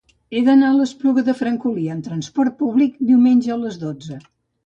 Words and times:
He 0.35 0.39
d'anar 0.45 0.69
a 0.69 0.75
l'Espluga 0.77 1.23
de 1.27 1.33
Francolí 1.41 1.83
amb 1.95 2.07
trasport 2.07 2.57
públic 2.63 2.97
diumenge 3.11 3.55
a 3.57 3.59
les 3.67 3.77
dotze. 3.87 4.19